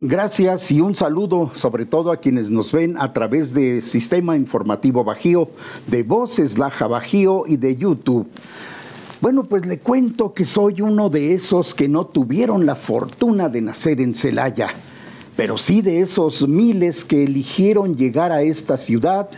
[0.00, 5.02] Gracias y un saludo sobre todo a quienes nos ven a través de Sistema Informativo
[5.02, 5.50] Bajío,
[5.88, 8.28] de Voces Laja Bajío y de YouTube.
[9.20, 13.60] Bueno, pues le cuento que soy uno de esos que no tuvieron la fortuna de
[13.60, 14.68] nacer en Celaya,
[15.34, 19.28] pero sí de esos miles que eligieron llegar a esta ciudad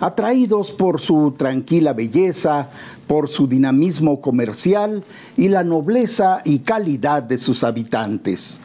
[0.00, 2.70] atraídos por su tranquila belleza,
[3.06, 5.04] por su dinamismo comercial
[5.36, 8.58] y la nobleza y calidad de sus habitantes.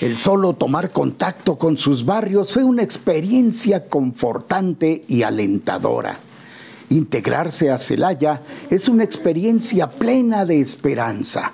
[0.00, 6.20] El solo tomar contacto con sus barrios fue una experiencia confortante y alentadora.
[6.90, 11.52] Integrarse a Celaya es una experiencia plena de esperanza.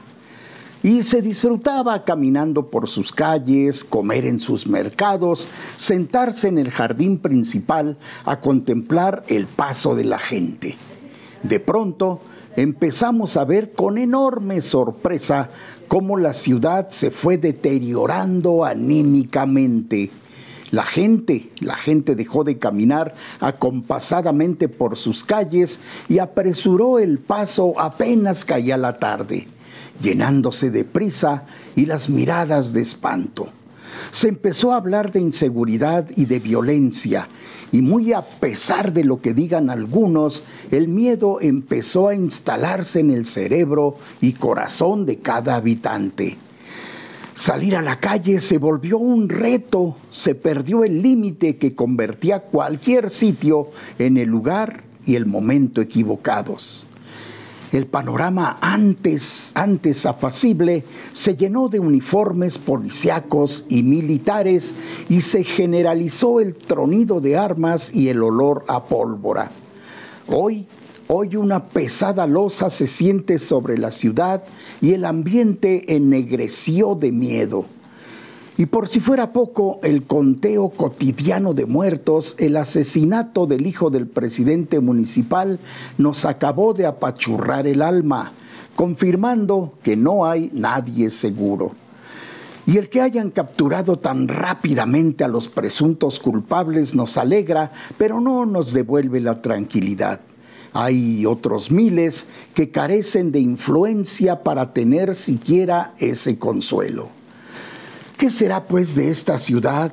[0.82, 7.18] Y se disfrutaba caminando por sus calles, comer en sus mercados, sentarse en el jardín
[7.20, 10.76] principal a contemplar el paso de la gente.
[11.42, 12.20] De pronto,
[12.56, 15.50] empezamos a ver con enorme sorpresa
[15.88, 20.10] cómo la ciudad se fue deteriorando anímicamente.
[20.70, 27.79] La gente, la gente dejó de caminar acompasadamente por sus calles y apresuró el paso
[27.79, 29.46] apenas caía la tarde,
[30.02, 31.45] llenándose de prisa
[31.76, 33.51] y las miradas de espanto.
[34.13, 37.29] Se empezó a hablar de inseguridad y de violencia
[37.74, 43.10] y muy a pesar de lo que digan algunos, el miedo empezó a instalarse en
[43.10, 46.37] el cerebro y corazón de cada habitante.
[47.35, 53.10] Salir a la calle se volvió un reto, se perdió el límite que convertía cualquier
[53.10, 56.87] sitio en el lugar y el momento equivocados.
[57.74, 64.76] El panorama antes, antes apacible se llenó de uniformes policíacos y militares
[65.08, 69.50] y se generalizó el tronido de armas y el olor a pólvora.
[70.28, 70.69] Hoy,
[71.08, 74.44] hoy una pesada losa se siente sobre la ciudad
[74.80, 77.66] y el ambiente ennegreció de miedo.
[78.56, 84.06] Y por si fuera poco, el conteo cotidiano de muertos, el asesinato del hijo del
[84.06, 85.59] presidente municipal,
[85.99, 88.32] nos acabó de apachurrar el alma,
[88.76, 91.72] confirmando que no hay nadie seguro.
[92.64, 98.47] Y el que hayan capturado tan rápidamente a los presuntos culpables nos alegra, pero no
[98.47, 100.20] nos devuelve la tranquilidad.
[100.72, 107.23] Hay otros miles que carecen de influencia para tener siquiera ese consuelo.
[108.24, 109.92] ¿Qué será pues de esta ciudad?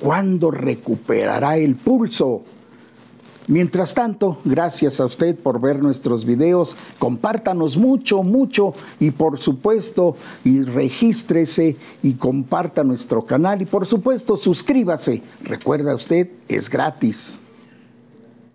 [0.00, 2.42] ¿Cuándo recuperará el pulso?
[3.46, 10.14] Mientras tanto, gracias a usted por ver nuestros videos, compártanos mucho, mucho y por supuesto,
[10.44, 15.22] y regístrese y comparta nuestro canal y por supuesto suscríbase.
[15.42, 17.38] Recuerda usted, es gratis.